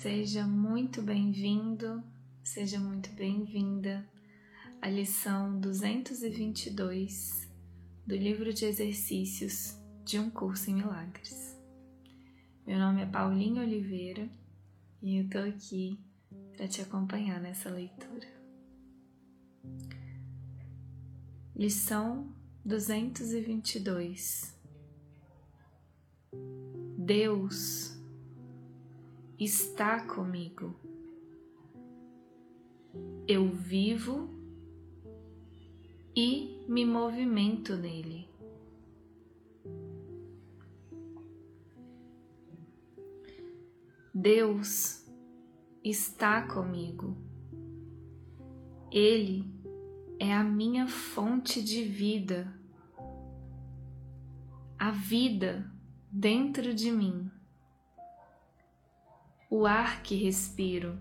Seja 0.00 0.44
muito 0.46 1.00
bem-vindo, 1.00 2.02
seja 2.42 2.78
muito 2.78 3.10
bem-vinda 3.12 4.06
à 4.82 4.90
lição 4.90 5.58
222 5.60 7.48
do 8.06 8.14
livro 8.14 8.52
de 8.52 8.66
exercícios 8.66 9.78
de 10.04 10.18
um 10.18 10.28
curso 10.28 10.68
em 10.70 10.74
milagres. 10.74 11.56
Meu 12.66 12.78
nome 12.78 13.02
é 13.02 13.06
Paulinha 13.06 13.62
Oliveira 13.62 14.28
e 15.00 15.16
eu 15.16 15.30
tô 15.30 15.38
aqui 15.38 15.98
para 16.54 16.68
te 16.68 16.82
acompanhar 16.82 17.40
nessa 17.40 17.70
leitura. 17.70 18.28
Lição 21.56 22.30
222 22.62 24.54
Deus 26.98 27.83
está 29.38 30.06
comigo. 30.06 30.74
Eu 33.26 33.48
vivo 33.48 34.28
e 36.14 36.64
me 36.68 36.84
movimento 36.84 37.76
nele. 37.76 38.28
Deus 44.14 45.04
está 45.82 46.46
comigo. 46.46 47.16
Ele 48.92 49.44
é 50.20 50.32
a 50.32 50.44
minha 50.44 50.86
fonte 50.86 51.60
de 51.60 51.82
vida, 51.82 52.56
a 54.78 54.92
vida 54.92 55.68
dentro 56.08 56.72
de 56.72 56.92
mim 56.92 57.28
o 59.56 59.66
ar 59.66 60.02
que 60.02 60.16
respiro, 60.16 60.98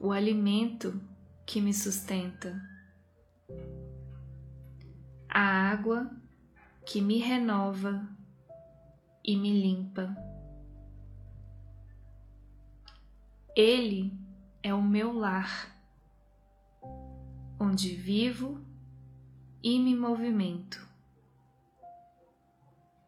o 0.00 0.10
alimento 0.10 0.98
que 1.44 1.60
me 1.60 1.74
sustenta, 1.74 2.58
a 5.28 5.70
água 5.70 6.10
que 6.86 7.02
me 7.02 7.18
renova 7.18 8.08
e 9.22 9.36
me 9.36 9.52
limpa. 9.52 10.16
Ele 13.54 14.10
é 14.62 14.72
o 14.72 14.80
meu 14.80 15.12
lar, 15.12 15.76
onde 17.60 17.94
vivo 17.94 18.64
e 19.62 19.78
me 19.78 19.94
movimento. 19.94 20.88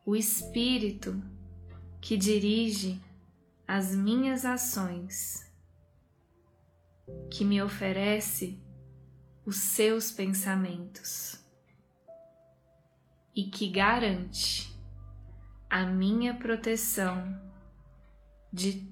O 0.04 0.14
Espírito 0.14 1.18
que 1.98 2.18
dirige 2.18 3.02
as 3.66 3.94
minhas 3.94 4.44
ações, 4.44 5.50
que 7.30 7.44
me 7.44 7.62
oferece 7.62 8.62
os 9.44 9.56
seus 9.56 10.10
pensamentos 10.10 11.42
e 13.34 13.44
que 13.44 13.68
garante 13.68 14.74
a 15.68 15.84
minha 15.84 16.34
proteção 16.34 17.40
de 18.52 18.88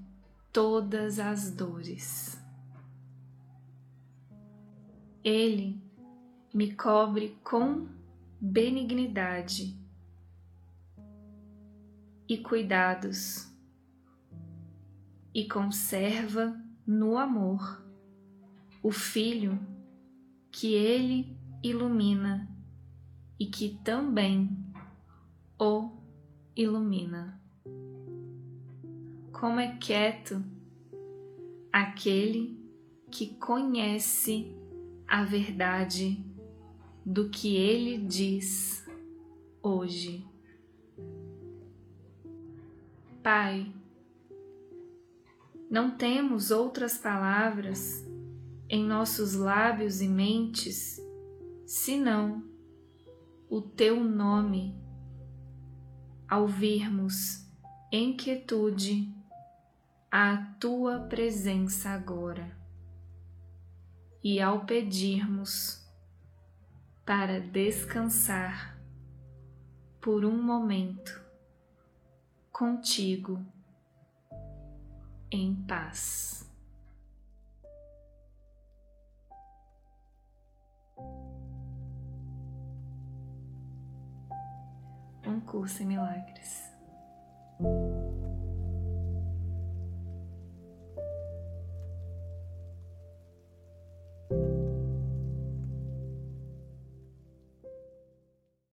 todas 0.51 1.19
as 1.19 1.49
dores. 1.51 2.37
Ele 5.23 5.81
me 6.53 6.73
cobre 6.75 7.37
com 7.43 7.87
benignidade 8.39 9.79
e 12.27 12.37
cuidados 12.39 13.52
e 15.33 15.47
conserva 15.47 16.55
no 16.85 17.17
amor 17.17 17.83
o 18.81 18.91
Filho 18.91 19.59
que 20.51 20.73
ele 20.73 21.35
ilumina 21.63 22.49
e 23.39 23.47
que 23.47 23.79
também 23.83 24.55
o 25.59 25.91
ilumina. 26.55 27.41
Como 29.31 29.59
é 29.59 29.75
quieto 29.77 30.43
aquele 31.71 32.59
que 33.09 33.27
conhece 33.35 34.55
a 35.07 35.23
verdade 35.23 36.23
do 37.05 37.29
que 37.29 37.55
ele 37.55 37.97
diz 37.97 38.85
hoje. 39.61 40.25
Pai, 43.21 43.73
não 45.73 45.89
temos 45.89 46.51
outras 46.51 46.99
palavras 46.99 48.07
em 48.69 48.85
nossos 48.85 49.33
lábios 49.33 50.01
e 50.01 50.07
mentes 50.07 51.01
senão 51.65 52.47
o 53.49 53.59
teu 53.59 54.03
nome. 54.03 54.79
Ao 56.29 56.47
virmos 56.47 57.49
em 57.91 58.15
quietude 58.15 59.11
a 60.11 60.37
tua 60.59 60.99
presença 60.99 61.89
agora 61.89 62.55
e 64.23 64.39
ao 64.39 64.67
pedirmos 64.67 65.83
para 67.03 67.39
descansar 67.39 68.79
por 69.99 70.23
um 70.23 70.39
momento 70.39 71.19
contigo 72.51 73.43
em 75.35 75.55
paz. 75.55 76.47
Um 85.25 85.39
curso 85.39 85.81
em 85.81 85.85
milagres. 85.85 86.72